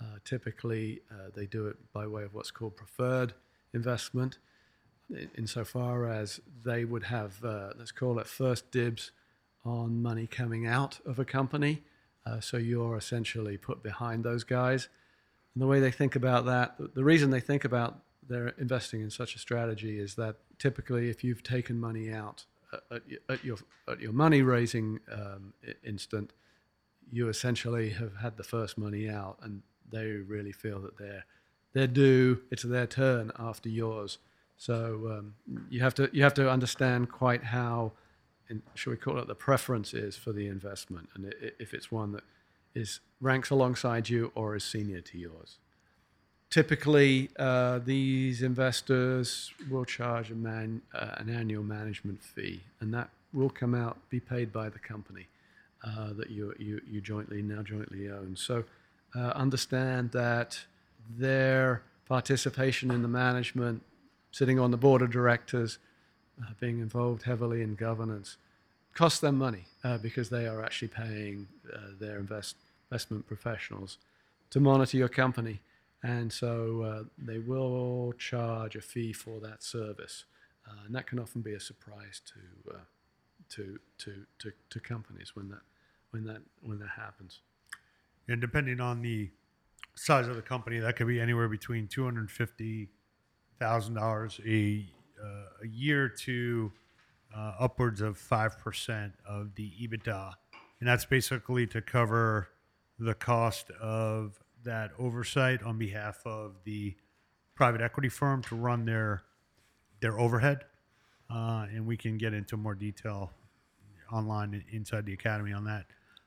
[0.00, 3.32] Uh, typically, uh, they do it by way of what's called preferred
[3.72, 4.38] investment,
[5.36, 9.12] insofar as they would have, uh, let's call it first dibs
[9.64, 11.82] on money coming out of a company.
[12.26, 14.88] Uh, so you're essentially put behind those guys.
[15.54, 19.10] And the way they think about that, the reason they think about their investing in
[19.10, 22.44] such a strategy is that typically, if you've taken money out
[22.90, 25.52] at, at your at your money raising um,
[25.84, 26.32] instant,
[27.12, 31.24] you essentially have had the first money out, and they really feel that they're
[31.72, 32.40] they're due.
[32.50, 34.18] It's their turn after yours.
[34.56, 35.34] So um,
[35.68, 37.92] you have to you have to understand quite how,
[38.48, 41.90] in, should we call it, the preference is for the investment, and it, if it's
[41.90, 42.24] one that
[42.74, 45.58] is ranks alongside you or is senior to yours.
[46.50, 53.10] Typically, uh, these investors will charge a man, uh, an annual management fee, and that
[53.32, 55.26] will come out be paid by the company
[55.84, 58.34] uh, that you, you, you jointly now jointly own.
[58.36, 58.64] So
[59.14, 60.58] uh, understand that
[61.18, 63.82] their participation in the management,
[64.32, 65.78] sitting on the board of directors,
[66.42, 68.36] uh, being involved heavily in governance,
[68.94, 69.64] costs them money
[70.02, 71.48] because they are actually paying
[71.98, 72.56] their invest,
[72.90, 73.98] investment professionals
[74.50, 75.60] to monitor your company.
[76.04, 80.24] And so uh, they will charge a fee for that service.
[80.66, 82.78] Uh, and that can often be a surprise to, uh,
[83.50, 85.62] to, to, to, to companies when that,
[86.14, 87.40] when, that, when that happens.
[88.28, 89.30] And depending on the
[89.96, 92.88] size of the company, that could be anywhere between two hundred fifty
[93.58, 94.86] thousand dollars a
[95.22, 96.72] uh, a year to
[97.36, 100.32] uh, upwards of five percent of the EBITDA,
[100.80, 102.48] and that's basically to cover
[102.98, 106.94] the cost of that oversight on behalf of the
[107.54, 109.22] private equity firm to run their
[110.00, 110.64] their overhead.
[111.28, 113.32] Uh, and we can get into more detail
[114.12, 115.86] online inside the academy on that.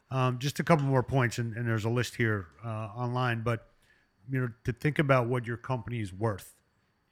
[0.10, 3.42] Um, just a couple more points, and, and there's a list here uh, online.
[3.44, 3.68] But
[4.30, 6.56] you know, to think about what your company is worth,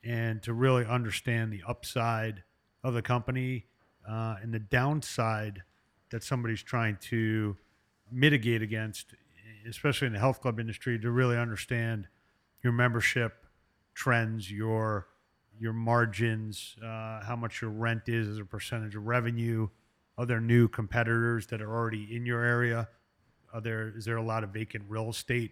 [0.03, 2.43] and to really understand the upside
[2.83, 3.65] of the company
[4.07, 5.63] uh, and the downside
[6.11, 7.57] that somebody's trying to
[8.11, 9.13] mitigate against,
[9.67, 12.07] especially in the health club industry, to really understand
[12.63, 13.45] your membership
[13.93, 15.07] trends, your
[15.57, 19.67] your margins, uh, how much your rent is as a percentage of revenue.
[20.17, 22.87] Are there new competitors that are already in your area?
[23.53, 25.51] Are there is there a lot of vacant real estate,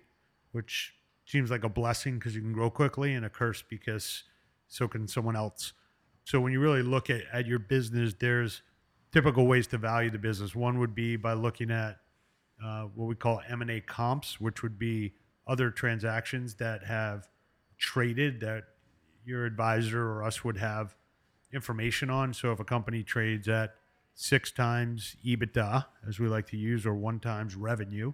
[0.51, 0.93] which
[1.25, 4.23] seems like a blessing because you can grow quickly, and a curse because
[4.67, 5.73] so can someone else.
[6.25, 8.61] So when you really look at, at your business, there's
[9.11, 10.55] typical ways to value the business.
[10.55, 11.99] One would be by looking at
[12.63, 15.13] uh, what we call M&A comps, which would be
[15.45, 17.27] other transactions that have
[17.77, 18.63] traded that
[19.25, 20.95] your advisor or us would have
[21.51, 22.33] information on.
[22.33, 23.75] So if a company trades at
[24.13, 28.13] six times EBITDA, as we like to use, or one times revenue,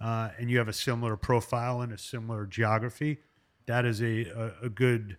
[0.00, 3.18] uh, and you have a similar profile and a similar geography,
[3.66, 5.16] that is a, a, a good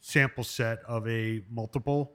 [0.00, 2.12] sample set of a multiple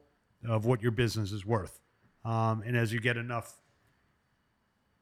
[0.47, 1.79] of what your business is worth.
[2.23, 3.61] Um, and as you get enough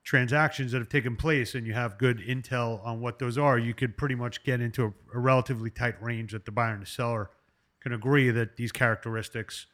[0.04, 3.74] transactions that have taken place and you have good intel on what those are, you
[3.74, 6.88] could pretty much get into a, a relatively tight range that the buyer and the
[6.88, 7.32] seller
[7.80, 9.66] can agree that these characteristics,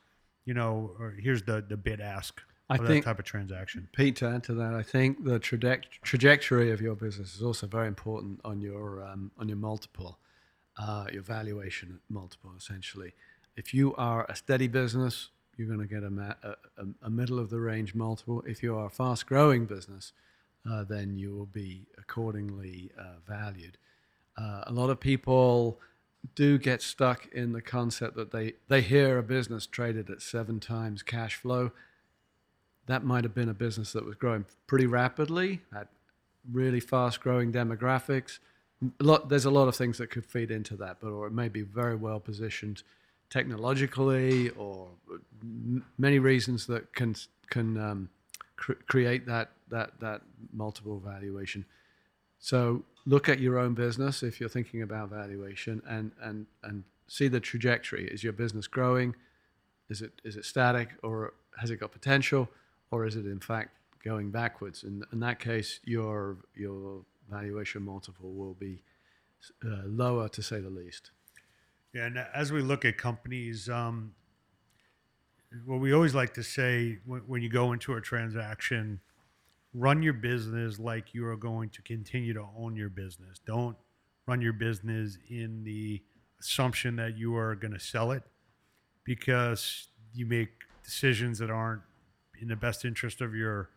[0.46, 3.88] you know, here's the, the bid ask I of think- that type of transaction.
[3.94, 7.66] Pete, to add to that, I think the traje- trajectory of your business is also
[7.68, 10.20] very important on your um, on your multiple,
[10.78, 12.52] uh, your valuation multiple.
[12.58, 13.14] Essentially,
[13.56, 16.56] if you are a steady business, you're going to get a, ma- a,
[17.04, 18.44] a- middle of the range multiple.
[18.48, 20.14] If you are a fast growing business,
[20.70, 23.78] uh, then you will be accordingly uh, valued.
[24.38, 25.80] Uh, a lot of people
[26.36, 30.60] do get stuck in the concept that they, they hear a business traded at seven
[30.60, 31.72] times cash flow
[32.90, 35.88] that might have been a business that was growing pretty rapidly, had
[36.52, 38.40] really fast growing demographics.
[39.00, 41.34] A lot, there's a lot of things that could feed into that, but or it
[41.34, 42.82] may be very well positioned
[43.30, 44.88] technologically, or
[46.00, 47.16] many reasons that can
[47.52, 48.10] can um,
[48.56, 50.22] cr- create that that that
[50.52, 51.66] multiple valuation.
[52.40, 57.28] So look at your own business if you're thinking about valuation, and and and see
[57.28, 58.08] the trajectory.
[58.08, 59.14] Is your business growing?
[59.90, 62.50] Is it is it static, or has it got potential?
[62.92, 63.72] Or is it in fact
[64.04, 64.84] going backwards?
[64.84, 68.84] In, in that case, your your valuation multiple will be
[69.66, 71.12] uh, lower, to say the least.
[71.94, 74.14] Yeah, and as we look at companies, um,
[75.66, 79.00] what we always like to say when, when you go into a transaction,
[79.74, 83.40] run your business like you are going to continue to own your business.
[83.46, 83.76] Don't
[84.28, 86.02] run your business in the
[86.40, 88.24] assumption that you are going to sell it
[89.04, 90.50] because you make
[90.84, 91.82] decisions that aren't
[92.42, 93.70] in the best interest of your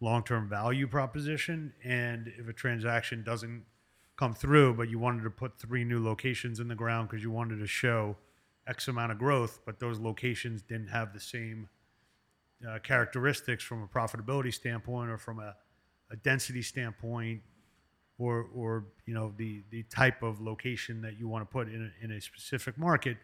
[0.00, 1.72] long-term value proposition.
[1.84, 3.64] And if a transaction doesn't
[4.16, 7.30] come through but you wanted to put three new locations in the ground because you
[7.30, 8.14] wanted to show
[8.66, 11.70] x amount of growth but those locations didn't have the same
[12.68, 15.56] uh, characteristics from a profitability standpoint or from a,
[16.10, 17.40] a density standpoint
[18.18, 21.90] or or you know the the type of location that you want to put in
[21.90, 23.16] a, in a specific market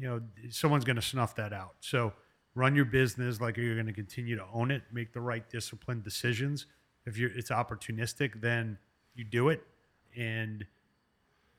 [0.00, 1.74] you know someone's going to snuff that out.
[1.80, 2.12] So
[2.54, 6.04] run your business like you're going to continue to own it make the right disciplined
[6.04, 6.66] decisions?
[7.06, 8.78] If you're it's opportunistic then
[9.14, 9.62] you do it
[10.16, 10.66] and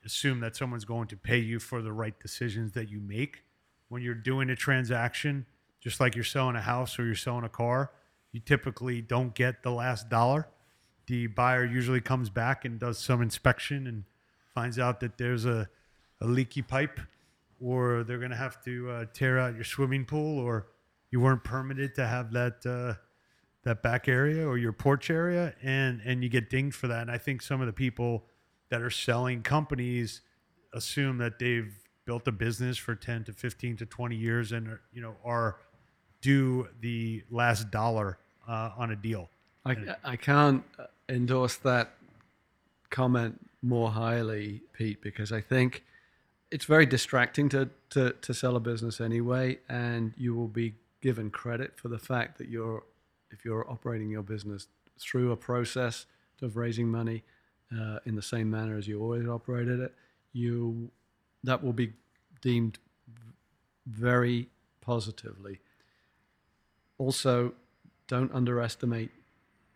[0.05, 3.43] assume that someone's going to pay you for the right decisions that you make.
[3.89, 5.45] When you're doing a transaction
[5.79, 7.91] just like you're selling a house or you're selling a car
[8.31, 10.47] you typically don't get the last dollar.
[11.07, 14.03] The buyer usually comes back and does some inspection and
[14.53, 15.69] finds out that there's a,
[16.21, 16.99] a leaky pipe
[17.59, 20.67] or they're going to have to uh, tear out your swimming pool or
[21.11, 22.99] you weren't permitted to have that uh,
[23.63, 27.11] that back area or your porch area and and you get dinged for that and
[27.11, 28.25] i think some of the people
[28.69, 30.21] that are selling companies
[30.73, 31.73] assume that they've
[32.05, 35.57] built a business for 10 to 15 to 20 years and are, you know are
[36.21, 39.29] due the last dollar uh, on a deal.
[39.65, 40.63] I, I can't
[41.09, 41.93] endorse that
[42.89, 45.83] comment more highly, Pete, because I think
[46.49, 51.29] it's very distracting to, to, to sell a business anyway, and you will be given
[51.29, 52.83] credit for the fact that you're,
[53.31, 54.67] if you're operating your business
[54.99, 56.05] through a process
[56.41, 57.23] of raising money
[57.77, 59.93] uh, in the same manner as you always operated it,
[60.33, 60.89] you
[61.43, 61.93] that will be
[62.41, 62.77] deemed
[63.87, 64.47] very
[64.81, 65.59] positively.
[66.97, 67.53] Also,
[68.07, 69.09] don't underestimate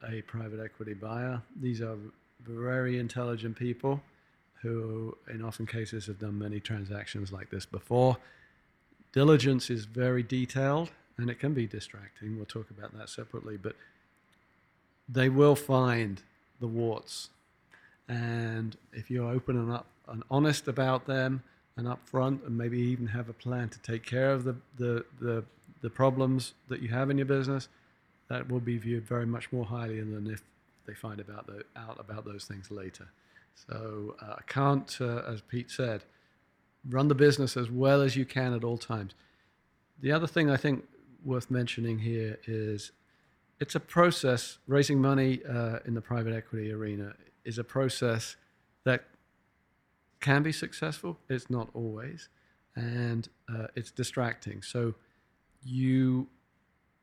[0.08, 1.42] a private equity buyer.
[1.60, 1.98] These are
[2.46, 4.02] very intelligent people
[4.62, 8.18] who, in often cases, have done many transactions like this before.
[9.12, 12.36] Diligence is very detailed and it can be distracting.
[12.36, 13.76] We'll talk about that separately, but
[15.08, 16.22] they will find
[16.60, 17.30] the warts.
[18.08, 21.44] And if you're open and up and honest about them
[21.78, 25.44] and upfront, and maybe even have a plan to take care of the, the, the,
[25.82, 27.68] the problems that you have in your business,
[28.30, 30.42] that will be viewed very much more highly than if
[30.86, 33.08] they find about the, out about those things later.
[33.68, 36.04] So uh, I can't, uh, as Pete said,
[36.90, 39.14] run the business as well as you can at all times.
[40.02, 40.86] The other thing I think
[41.26, 42.92] worth mentioning here is
[43.60, 44.58] it's a process.
[44.68, 47.14] Raising money uh, in the private equity arena
[47.44, 48.36] is a process
[48.84, 49.06] that
[50.20, 51.20] can be successful.
[51.30, 52.30] It's not always,
[52.76, 54.62] and uh, it's distracting.
[54.62, 54.96] So
[55.64, 56.28] you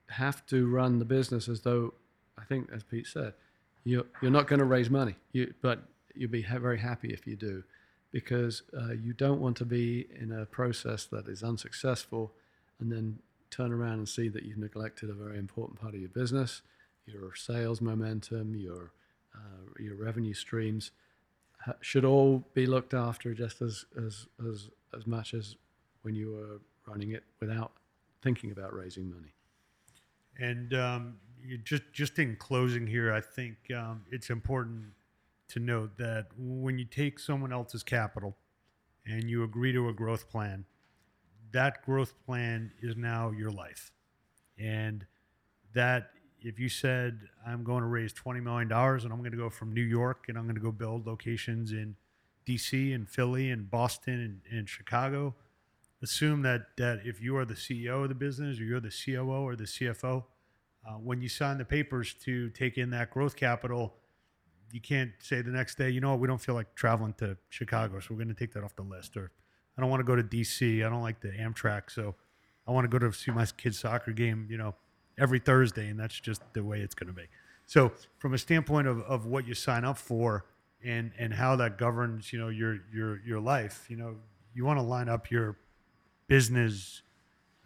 [0.09, 1.95] have to run the business as though
[2.39, 3.35] I think, as Pete said,
[3.85, 5.83] you're, you're not going to raise money, you, but
[6.15, 7.63] you'll be ha- very happy if you do,
[8.11, 12.33] because uh, you don't want to be in a process that is unsuccessful
[12.81, 13.19] and then
[13.53, 16.63] turn around and see that you've neglected a very important part of your business,
[17.07, 18.93] your sales momentum, your
[19.35, 20.91] uh, your revenue streams
[21.81, 25.57] should all be looked after just as, as as as much as
[26.03, 27.73] when you were running it without
[28.23, 29.35] thinking about raising money.
[30.39, 31.17] And um,
[31.65, 34.85] just just in closing here, I think um, it's important
[35.49, 38.37] to note that when you take someone else's capital
[39.05, 40.65] and you agree to a growth plan,
[41.53, 43.93] that growth plan is now your life,
[44.59, 45.07] and
[45.75, 49.39] that if you said I'm going to raise twenty million dollars and I'm going to
[49.39, 51.97] go from New York and I'm going to go build locations in
[52.45, 52.93] D.C.
[52.93, 55.35] and Philly and Boston and, and Chicago,
[56.03, 59.47] assume that that if you are the CEO of the business or you're the COO
[59.47, 60.25] or the CFO,
[60.87, 63.95] uh, when you sign the papers to take in that growth capital,
[64.73, 67.37] you can't say the next day, you know what, we don't feel like traveling to
[67.51, 69.17] Chicago, so we're going to take that off the list.
[69.17, 69.31] Or
[69.77, 70.85] I don't want to go to DC.
[70.85, 72.15] I don't like the Amtrak, so
[72.67, 74.75] I want to go to see my kid's soccer game, you know,
[75.19, 77.27] every Thursday, and that's just the way it's going to be.
[77.67, 80.45] So, from a standpoint of, of what you sign up for
[80.85, 84.17] and and how that governs, you know, your your your life, you know,
[84.55, 85.57] you want to line up your
[86.27, 87.03] business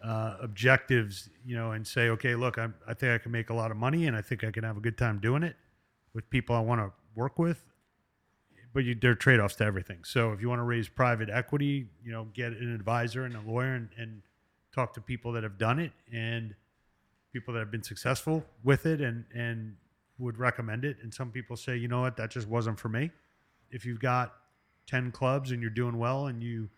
[0.03, 3.53] uh, objectives, you know, and say, okay, look, I'm, I think I can make a
[3.53, 5.55] lot of money, and I think I can have a good time doing it
[6.13, 7.63] with people I want to work with.
[8.73, 10.03] But you, there are trade-offs to everything.
[10.03, 13.41] So if you want to raise private equity, you know, get an advisor and a
[13.41, 14.21] lawyer, and, and
[14.73, 16.53] talk to people that have done it and
[17.33, 19.75] people that have been successful with it, and and
[20.19, 20.97] would recommend it.
[21.01, 23.11] And some people say, you know what, that just wasn't for me.
[23.71, 24.33] If you've got
[24.85, 26.69] ten clubs and you're doing well, and you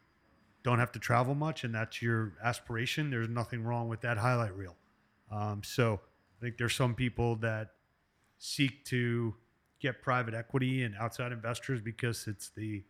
[0.61, 4.53] don't have to travel much and that's your aspiration, there's nothing wrong with that highlight
[4.55, 4.75] reel.
[5.31, 6.01] Um, so
[6.37, 7.69] I think there's some people that
[8.39, 9.35] seek to
[9.79, 12.83] get private equity and outside investors because it's the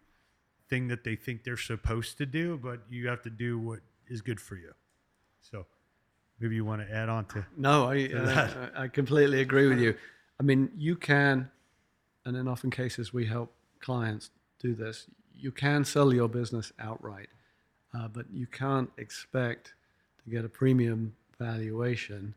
[0.70, 4.22] thing that they think they're supposed to do, but you have to do what is
[4.22, 4.74] good for you.
[5.42, 5.66] So
[6.40, 7.46] maybe you want to add on to.
[7.58, 9.96] No, I, uh, I completely agree with you.
[10.40, 11.50] I mean, you can,
[12.26, 14.30] and in often cases we help clients
[14.60, 17.30] do this, you can sell your business outright.
[17.94, 19.74] Uh, but you can't expect
[20.24, 22.36] to get a premium valuation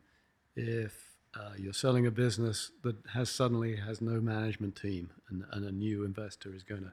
[0.56, 5.64] if uh, you're selling a business that has suddenly has no management team and, and
[5.64, 6.92] a new investor is going to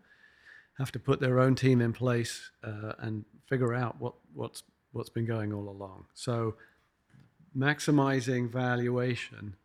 [0.77, 5.09] have to put their own team in place uh, and figure out what, what's what's
[5.09, 6.05] been going all along.
[6.15, 6.55] So
[7.55, 9.55] maximizing valuation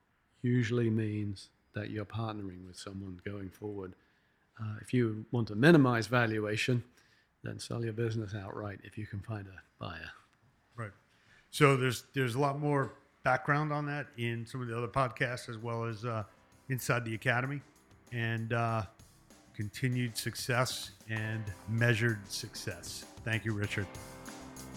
[0.43, 3.95] usually means that you're partnering with someone going forward.
[4.61, 6.85] Uh, if you want to minimize valuation,
[7.43, 10.11] then sell your business outright if you can find a buyer.
[10.77, 10.93] Right.
[11.51, 12.93] So there's there's a lot more
[13.25, 16.23] background on that in some of the other podcasts as well as uh,
[16.69, 17.61] inside the academy,
[18.13, 18.83] and uh,
[19.55, 23.05] continued success and measured success.
[23.25, 23.87] Thank you, Richard.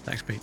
[0.03, 0.41] Thanks, Pete.